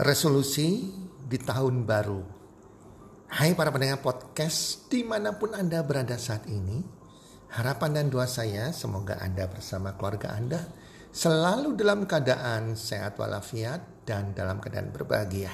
[0.00, 0.88] resolusi
[1.28, 2.24] di tahun baru.
[3.36, 6.80] Hai para pendengar podcast di mana pun Anda berada saat ini.
[7.52, 10.64] Harapan dan doa saya semoga Anda bersama keluarga Anda
[11.12, 15.52] selalu dalam keadaan sehat walafiat dan dalam keadaan berbahagia.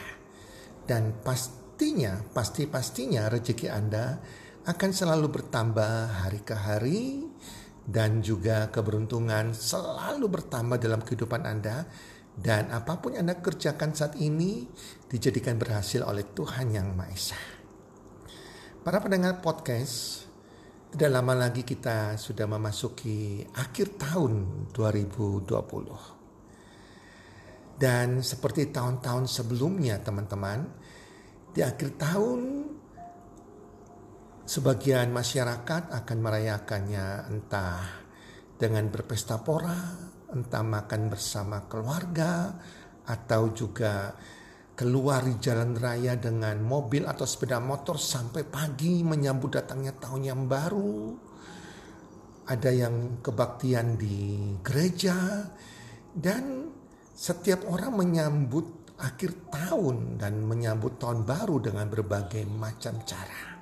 [0.87, 4.23] Dan pastinya, pasti-pastinya rezeki Anda
[4.63, 7.27] akan selalu bertambah hari ke hari
[7.83, 11.91] dan juga keberuntungan selalu bertambah dalam kehidupan Anda
[12.37, 14.69] dan apa pun yang Anda kerjakan saat ini
[15.09, 17.41] dijadikan berhasil oleh Tuhan Yang Maha Esa.
[18.85, 20.29] Para pendengar podcast,
[20.93, 25.49] tidak lama lagi kita sudah memasuki akhir tahun 2020.
[27.77, 30.61] Dan seperti tahun-tahun sebelumnya teman-teman,
[31.57, 32.41] di akhir tahun
[34.45, 37.81] sebagian masyarakat akan merayakannya entah
[38.57, 42.53] dengan berpesta pora entah makan bersama keluarga
[43.09, 44.13] atau juga
[44.77, 50.43] keluar di jalan raya dengan mobil atau sepeda motor sampai pagi menyambut datangnya tahun yang
[50.45, 51.17] baru.
[52.47, 55.49] Ada yang kebaktian di gereja
[56.13, 56.71] dan
[57.17, 63.57] setiap orang menyambut akhir tahun dan menyambut tahun baru dengan berbagai macam cara.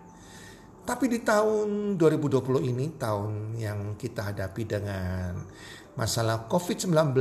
[0.84, 5.32] Tapi di tahun 2020 ini tahun yang kita hadapi dengan
[5.94, 7.14] masalah COVID-19,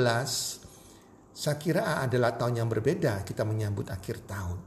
[1.34, 4.58] saya kira adalah tahun yang berbeda kita menyambut akhir tahun.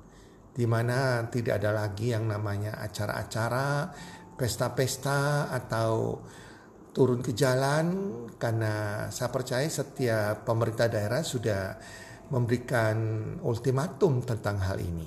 [0.56, 3.92] Di mana tidak ada lagi yang namanya acara-acara,
[4.34, 6.22] pesta-pesta atau
[6.96, 7.86] turun ke jalan
[8.40, 11.76] karena saya percaya setiap pemerintah daerah sudah
[12.32, 12.96] memberikan
[13.44, 15.06] ultimatum tentang hal ini.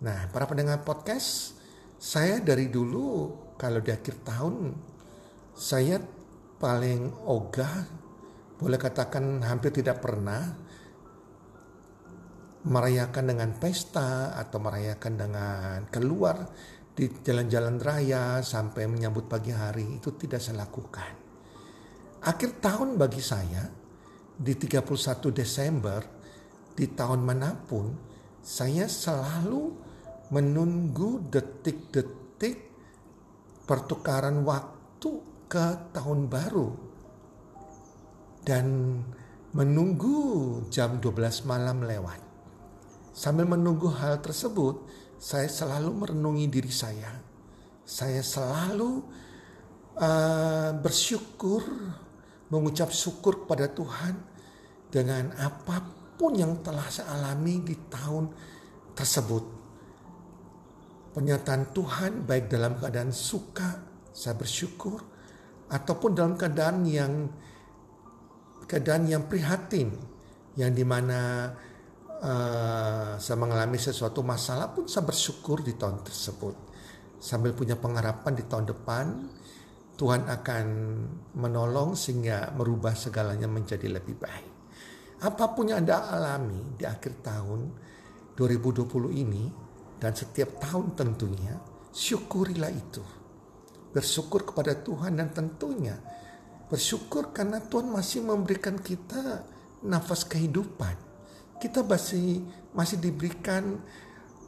[0.00, 1.54] Nah, para pendengar podcast,
[2.00, 4.74] saya dari dulu kalau di akhir tahun
[5.54, 6.02] saya
[6.58, 8.03] paling ogah
[8.64, 10.40] boleh katakan hampir tidak pernah
[12.64, 16.48] merayakan dengan pesta atau merayakan dengan keluar
[16.96, 21.12] di jalan-jalan raya sampai menyambut pagi hari itu tidak saya lakukan.
[22.24, 23.68] Akhir tahun bagi saya
[24.32, 24.80] di 31
[25.28, 26.00] Desember
[26.72, 27.92] di tahun mana pun
[28.40, 29.76] saya selalu
[30.32, 32.56] menunggu detik-detik
[33.68, 35.10] pertukaran waktu
[35.52, 36.93] ke tahun baru
[38.44, 39.00] dan
[39.56, 42.20] menunggu jam 12 malam lewat.
[43.14, 44.84] Sambil menunggu hal tersebut,
[45.16, 47.14] saya selalu merenungi diri saya.
[47.86, 49.00] Saya selalu
[49.96, 51.62] uh, bersyukur,
[52.50, 54.14] mengucap syukur kepada Tuhan
[54.90, 55.80] dengan apa
[56.14, 58.30] pun yang telah saya alami di tahun
[58.94, 59.44] tersebut.
[61.14, 63.78] Pernyataan Tuhan baik dalam keadaan suka,
[64.10, 64.98] saya bersyukur,
[65.70, 67.30] ataupun dalam keadaan yang
[68.64, 69.92] keadaan yang prihatin
[70.54, 71.50] yang di mana
[72.22, 76.56] uh, saya mengalami sesuatu masalah pun saya bersyukur di tahun tersebut
[77.18, 79.06] sambil punya pengharapan di tahun depan
[79.94, 80.66] Tuhan akan
[81.38, 84.52] menolong sehingga merubah segalanya menjadi lebih baik.
[85.22, 87.60] Apa pun yang Anda alami di akhir tahun
[88.34, 89.44] 2020 ini
[90.02, 91.54] dan setiap tahun tentunya,
[91.94, 93.02] syukurilah itu.
[93.94, 95.94] Bersyukur kepada Tuhan dan tentunya
[96.74, 99.46] Bersyukur karena Tuhan masih memberikan kita
[99.86, 100.98] nafas kehidupan.
[101.62, 102.42] Kita masih
[102.74, 103.78] masih diberikan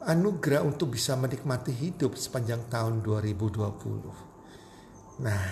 [0.03, 5.23] anugerah untuk bisa menikmati hidup sepanjang tahun 2020.
[5.23, 5.43] Nah,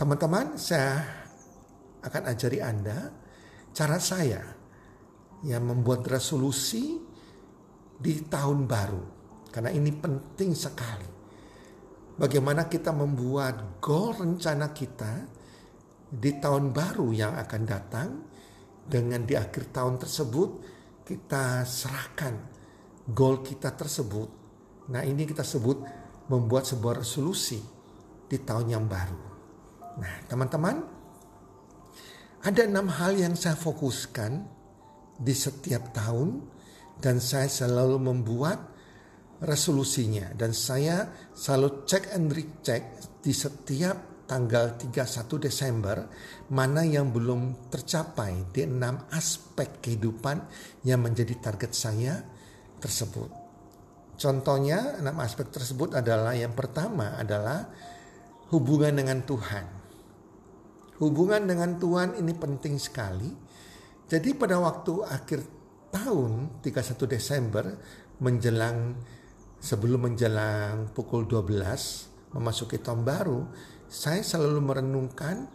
[0.00, 1.04] teman-teman, saya
[2.00, 3.12] akan ajari Anda
[3.76, 4.40] cara saya
[5.44, 6.96] yang membuat resolusi
[8.00, 9.04] di tahun baru.
[9.52, 11.12] Karena ini penting sekali.
[12.16, 15.39] Bagaimana kita membuat goal rencana kita
[16.10, 18.10] di tahun baru yang akan datang
[18.82, 20.50] dengan di akhir tahun tersebut
[21.06, 22.34] kita serahkan
[23.06, 24.28] goal kita tersebut.
[24.90, 25.78] Nah ini kita sebut
[26.26, 27.62] membuat sebuah resolusi
[28.26, 29.20] di tahun yang baru.
[30.02, 30.76] Nah teman-teman
[32.42, 34.42] ada enam hal yang saya fokuskan
[35.20, 36.42] di setiap tahun
[36.98, 38.58] dan saya selalu membuat
[39.40, 42.82] resolusinya dan saya selalu cek and recheck
[43.20, 46.06] di setiap tanggal 31 Desember
[46.54, 50.46] mana yang belum tercapai di enam aspek kehidupan
[50.86, 52.22] yang menjadi target saya
[52.78, 53.26] tersebut.
[54.14, 57.66] Contohnya enam aspek tersebut adalah yang pertama adalah
[58.54, 59.66] hubungan dengan Tuhan.
[61.02, 63.34] Hubungan dengan Tuhan ini penting sekali.
[64.06, 65.40] Jadi pada waktu akhir
[65.90, 67.64] tahun 31 Desember
[68.22, 68.94] menjelang
[69.58, 73.40] sebelum menjelang pukul 12 memasuki tahun baru
[73.90, 75.50] saya selalu merenungkan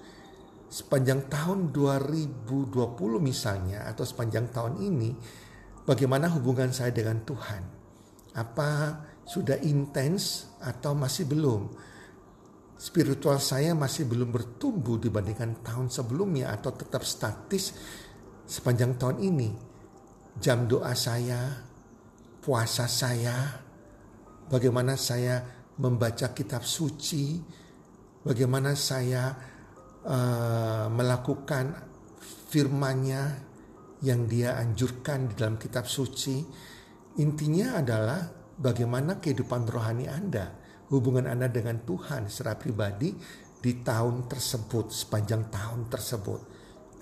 [0.67, 2.75] sepanjang tahun 2020
[3.23, 5.15] misalnya atau sepanjang tahun ini
[5.87, 7.63] bagaimana hubungan saya dengan Tuhan?
[8.35, 11.71] Apa sudah intens atau masih belum?
[12.75, 17.71] Spiritual saya masih belum bertumbuh dibandingkan tahun sebelumnya atau tetap statis
[18.43, 19.49] sepanjang tahun ini.
[20.35, 21.55] Jam doa saya,
[22.43, 23.63] puasa saya,
[24.51, 25.39] bagaimana saya
[25.79, 27.39] membaca kitab suci,
[28.25, 29.29] bagaimana saya
[30.01, 31.77] uh, melakukan
[32.49, 33.23] firman-Nya
[34.01, 36.41] yang dia anjurkan di dalam kitab suci.
[37.21, 38.19] Intinya adalah
[38.59, 40.51] bagaimana kehidupan rohani Anda,
[40.91, 43.15] hubungan Anda dengan Tuhan secara pribadi
[43.61, 46.41] di tahun tersebut, sepanjang tahun tersebut.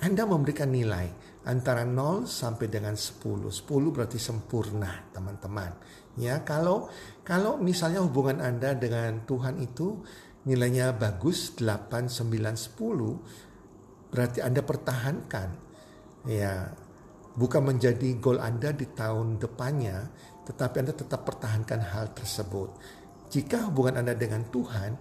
[0.03, 1.07] Anda memberikan nilai
[1.47, 3.51] antara 0 sampai dengan 10.
[3.51, 5.71] 10 berarti sempurna, teman-teman.
[6.19, 6.91] Ya, kalau
[7.25, 10.03] kalau misalnya hubungan Anda dengan Tuhan itu
[10.43, 15.49] nilainya bagus 8, 9, 10, berarti Anda pertahankan
[16.27, 16.71] ya
[17.33, 20.11] bukan menjadi gol Anda di tahun depannya,
[20.45, 22.69] tetapi Anda tetap pertahankan hal tersebut.
[23.33, 24.91] Jika hubungan Anda dengan Tuhan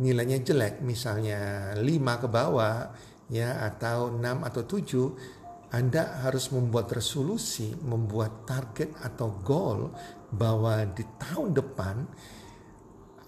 [0.00, 2.92] nilainya jelek, misalnya 5 ke bawah,
[3.32, 9.94] ya atau 6 atau 7, Anda harus membuat resolusi, membuat target atau goal
[10.34, 11.96] bahwa di tahun depan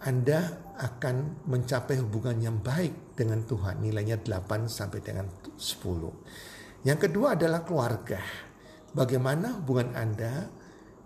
[0.02, 3.78] anda akan mencapai hubungan yang baik dengan Tuhan.
[3.78, 6.82] Nilainya 8 sampai dengan 10.
[6.82, 8.18] Yang kedua adalah keluarga.
[8.90, 10.50] Bagaimana hubungan Anda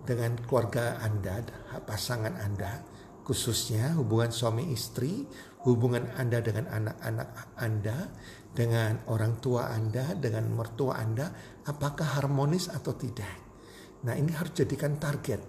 [0.00, 1.44] dengan keluarga Anda,
[1.84, 2.80] pasangan Anda,
[3.20, 5.28] khususnya hubungan suami istri,
[5.68, 7.28] hubungan Anda dengan anak-anak
[7.60, 7.98] Anda,
[8.56, 11.28] dengan orang tua Anda, dengan mertua Anda,
[11.68, 13.44] apakah harmonis atau tidak?
[14.08, 15.44] Nah, ini harus jadikan target.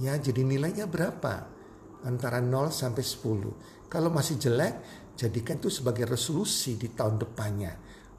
[0.00, 1.59] Ya, jadi nilainya berapa?
[2.06, 3.88] Antara 0 sampai 10.
[3.90, 4.74] Kalau masih jelek,
[5.18, 7.72] jadikan itu sebagai resolusi di tahun depannya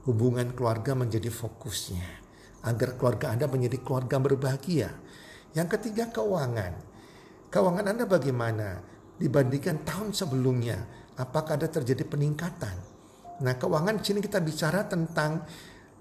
[0.05, 2.21] hubungan keluarga menjadi fokusnya
[2.65, 4.89] agar keluarga Anda menjadi keluarga berbahagia.
[5.57, 6.73] Yang ketiga keuangan.
[7.51, 8.81] Keuangan Anda bagaimana
[9.17, 10.77] dibandingkan tahun sebelumnya?
[11.17, 12.75] Apakah ada terjadi peningkatan?
[13.41, 15.43] Nah, keuangan di sini kita bicara tentang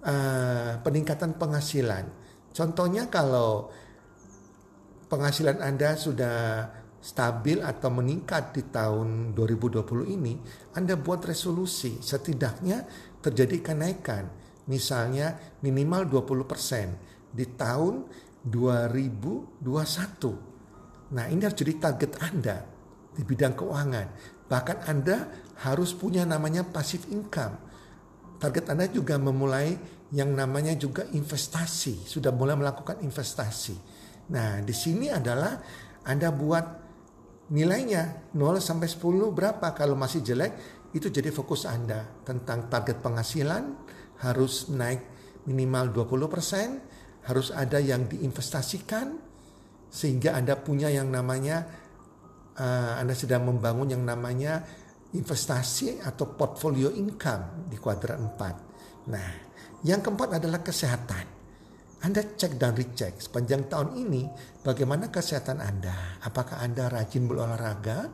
[0.05, 2.05] uh, peningkatan penghasilan.
[2.53, 3.73] Contohnya kalau
[5.11, 6.37] penghasilan Anda sudah
[7.00, 10.37] stabil atau meningkat di tahun 2020 ini,
[10.76, 12.85] Anda buat resolusi setidaknya
[13.25, 14.29] terjadi kenaikan.
[14.69, 18.05] Misalnya minimal 20% di tahun
[18.44, 19.64] 2021.
[21.11, 22.62] Nah ini harus jadi target Anda
[23.17, 24.06] di bidang keuangan.
[24.46, 25.26] Bahkan Anda
[25.67, 27.58] harus punya namanya passive income.
[28.41, 29.76] Target Anda juga memulai
[30.14, 32.06] yang namanya juga investasi.
[32.06, 33.76] Sudah mulai melakukan investasi.
[34.31, 35.58] Nah di sini adalah
[36.06, 36.90] Anda buat
[37.50, 40.52] nilainya 0 sampai 10 berapa kalau masih jelek
[40.94, 43.62] itu jadi fokus Anda tentang target penghasilan
[44.23, 45.00] harus naik
[45.47, 49.17] minimal 20%, harus ada yang diinvestasikan
[49.91, 51.67] sehingga Anda punya yang namanya
[52.58, 54.62] uh, Anda sedang membangun yang namanya
[55.11, 59.11] investasi atau portfolio income di kuadran 4.
[59.11, 59.31] Nah,
[59.82, 61.40] yang keempat adalah kesehatan.
[62.00, 64.25] Anda cek dan recheck sepanjang tahun ini
[64.64, 66.20] bagaimana kesehatan Anda.
[66.25, 68.08] Apakah Anda rajin berolahraga?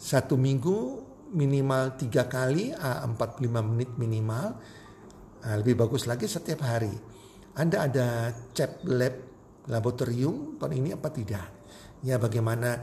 [0.00, 1.04] Satu minggu
[1.36, 4.56] minimal tiga kali, 45 menit minimal.
[5.44, 6.92] Lebih bagus lagi setiap hari.
[7.52, 9.14] Anda ada cek lab
[9.68, 11.48] laboratorium tahun ini apa tidak?
[12.00, 12.80] Ya bagaimana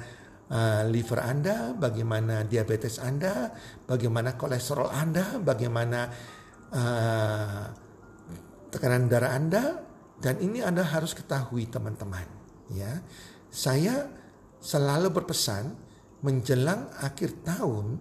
[0.54, 3.50] uh, liver Anda, bagaimana diabetes Anda,
[3.90, 6.00] bagaimana kolesterol Anda, bagaimana
[6.70, 7.64] uh,
[8.70, 9.89] tekanan darah Anda,
[10.20, 12.28] dan ini Anda harus ketahui teman-teman,
[12.72, 13.00] ya.
[13.50, 14.08] Saya
[14.60, 15.74] selalu berpesan
[16.22, 17.98] menjelang akhir tahun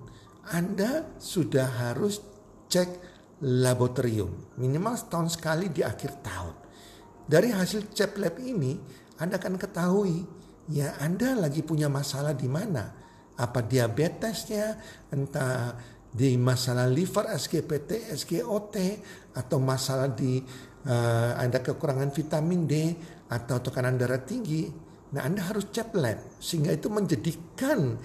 [0.51, 2.19] Anda sudah harus
[2.69, 2.91] cek
[3.47, 6.55] laboratorium minimal setahun sekali di akhir tahun.
[7.29, 8.75] Dari hasil cek lab ini
[9.23, 10.27] Anda akan ketahui
[10.69, 13.07] ya Anda lagi punya masalah di mana.
[13.39, 14.75] Apa diabetesnya,
[15.15, 15.79] entah
[16.11, 18.77] di masalah liver, SGPT, SGOT,
[19.39, 20.43] atau masalah di
[20.89, 22.97] uh, Anda kekurangan vitamin D
[23.29, 24.67] atau tekanan darah tinggi,
[25.13, 28.01] nah Anda harus cek lab sehingga itu menjadikan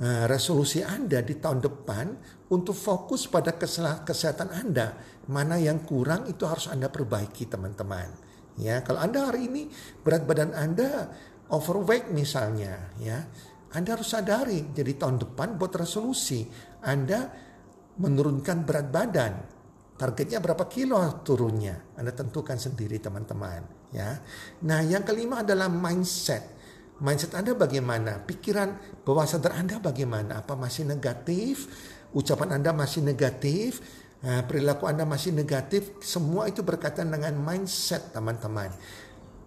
[0.00, 2.06] uh, resolusi Anda di tahun depan
[2.48, 3.54] untuk fokus pada
[4.02, 4.96] kesehatan Anda.
[5.28, 8.10] Mana yang kurang itu harus Anda perbaiki teman-teman.
[8.58, 9.62] Ya, kalau Anda hari ini
[10.02, 11.08] berat badan Anda
[11.48, 13.24] overweight misalnya, ya,
[13.72, 14.72] Anda harus sadari.
[14.76, 16.44] Jadi tahun depan buat resolusi
[16.84, 17.32] Anda
[17.96, 19.32] menurunkan berat badan
[20.02, 21.94] Targetnya berapa kilo turunnya?
[21.94, 23.62] Anda tentukan sendiri teman-teman.
[23.94, 24.18] Ya.
[24.66, 26.42] Nah yang kelima adalah mindset.
[26.98, 28.18] Mindset Anda bagaimana?
[28.26, 30.42] Pikiran bawah sadar Anda bagaimana?
[30.42, 31.70] Apa masih negatif?
[32.10, 33.78] Ucapan Anda masih negatif?
[34.26, 36.02] Nah, perilaku Anda masih negatif?
[36.02, 38.74] Semua itu berkaitan dengan mindset teman-teman.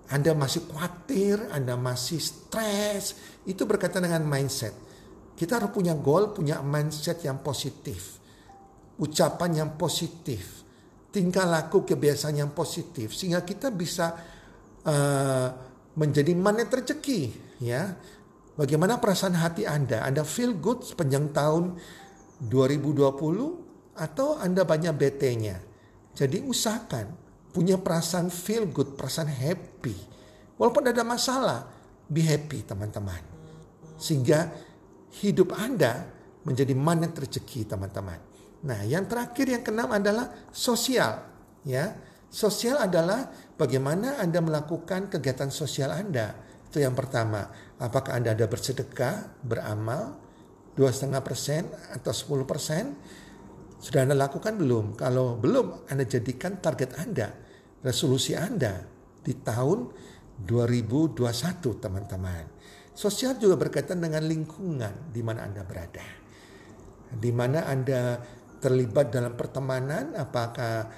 [0.07, 4.71] Anda masih khawatir, Anda masih stres, itu berkaitan dengan mindset.
[5.35, 8.23] Kita harus punya goal, punya mindset yang positif.
[9.01, 10.63] Ucapan yang positif.
[11.11, 13.15] Tingkah laku kebiasaan yang positif.
[13.15, 14.15] Sehingga kita bisa
[14.83, 15.47] uh,
[15.95, 17.21] menjadi magnet rezeki.
[17.63, 17.95] Ya.
[18.55, 20.03] Bagaimana perasaan hati Anda?
[20.07, 21.75] Anda feel good sepanjang tahun
[22.39, 25.59] 2020 atau Anda banyak BT-nya?
[26.15, 27.11] Jadi usahakan
[27.51, 29.95] punya perasaan feel good, perasaan happy.
[30.55, 31.67] Walaupun ada masalah,
[32.07, 33.19] be happy teman-teman.
[33.99, 34.51] Sehingga
[35.19, 36.07] hidup Anda
[36.47, 38.34] menjadi mana rezeki teman-teman.
[38.63, 41.27] Nah yang terakhir yang keenam adalah sosial.
[41.67, 41.91] ya
[42.31, 46.35] Sosial adalah bagaimana Anda melakukan kegiatan sosial Anda.
[46.71, 47.47] Itu yang pertama.
[47.79, 50.19] Apakah Anda ada bersedekah, beramal,
[50.75, 51.63] 2,5 persen
[51.95, 52.83] atau 10 persen?
[53.79, 54.99] Sudah Anda lakukan belum?
[54.99, 57.45] Kalau belum, Anda jadikan target Anda
[57.85, 58.81] resolusi Anda
[59.21, 59.93] di tahun
[60.41, 61.21] 2021
[61.77, 62.43] teman-teman.
[62.97, 66.01] Sosial juga berkaitan dengan lingkungan di mana Anda berada.
[67.13, 68.17] Di mana Anda
[68.65, 70.89] terlibat dalam pertemanan, apakah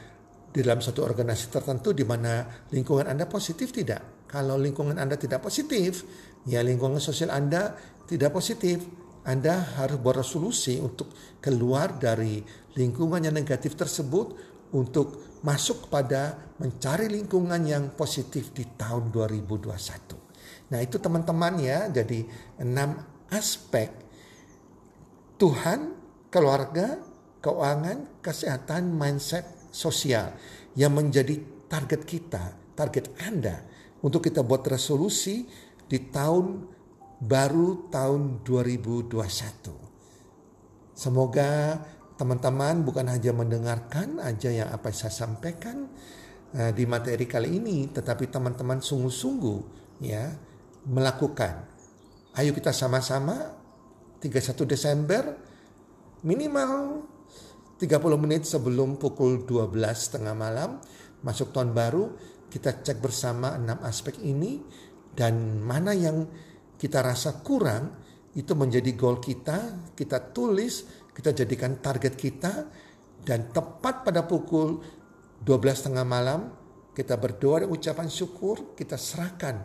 [0.48, 4.24] di dalam satu organisasi tertentu di mana lingkungan Anda positif tidak?
[4.32, 6.08] Kalau lingkungan Anda tidak positif,
[6.48, 7.76] ya lingkungan sosial Anda
[8.08, 8.88] tidak positif,
[9.28, 11.12] Anda harus beresolusi untuk
[11.44, 12.40] keluar dari
[12.80, 20.72] lingkungan yang negatif tersebut untuk masuk pada mencari lingkungan yang positif di tahun 2021.
[20.72, 22.24] Nah itu teman-teman ya, jadi
[22.64, 22.96] enam
[23.28, 23.92] aspek
[25.38, 25.94] Tuhan,
[26.34, 26.98] keluarga,
[27.48, 30.36] keuangan, kesehatan, mindset, sosial
[30.76, 31.40] yang menjadi
[31.72, 33.64] target kita, target Anda
[34.04, 35.48] untuk kita buat resolusi
[35.88, 36.68] di tahun
[37.24, 39.16] baru tahun 2021.
[40.92, 41.80] Semoga
[42.20, 45.88] teman-teman bukan hanya mendengarkan aja yang apa saya sampaikan
[46.52, 49.60] uh, di materi kali ini, tetapi teman-teman sungguh-sungguh
[50.04, 50.36] ya
[50.84, 51.64] melakukan.
[52.38, 53.56] Ayo kita sama-sama
[54.22, 55.24] 31 Desember
[56.22, 57.06] minimal
[57.78, 59.74] 30 menit sebelum pukul 12
[60.14, 60.82] tengah malam
[61.22, 62.10] masuk tahun baru
[62.50, 64.62] kita cek bersama enam aspek ini
[65.14, 66.26] dan mana yang
[66.78, 68.06] kita rasa kurang
[68.38, 72.70] itu menjadi goal kita, kita tulis kita jadikan target kita
[73.26, 74.78] dan tepat pada pukul
[75.42, 76.54] 12 tengah malam
[76.94, 79.62] kita berdoa dan ucapan syukur kita serahkan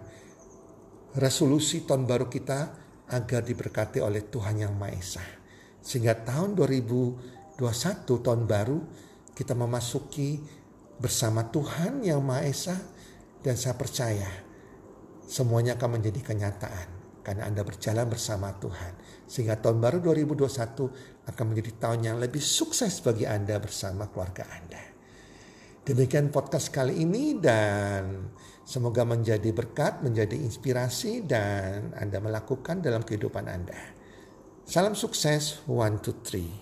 [1.16, 2.60] resolusi tahun baru kita
[3.12, 5.24] agar diberkati oleh Tuhan Yang Maha Esa.
[5.84, 6.56] Sehingga tahun
[7.62, 8.78] 2021 tahun baru
[9.38, 10.42] kita memasuki
[10.98, 12.76] bersama Tuhan Yang Maha Esa
[13.38, 14.26] dan saya percaya
[15.22, 16.88] semuanya akan menjadi kenyataan
[17.22, 18.98] karena Anda berjalan bersama Tuhan.
[19.30, 24.82] Sehingga tahun baru 2021 akan menjadi tahun yang lebih sukses bagi Anda bersama keluarga Anda.
[25.86, 28.30] Demikian podcast kali ini dan
[28.66, 33.78] semoga menjadi berkat, menjadi inspirasi dan Anda melakukan dalam kehidupan Anda.
[34.62, 36.61] Salam sukses, one, two, three.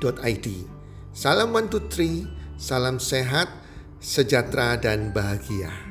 [0.00, 0.48] healthcommunity.id.
[1.12, 2.26] Salam one two three.
[2.60, 3.48] Salam sehat,
[4.04, 5.89] sejahtera, dan bahagia.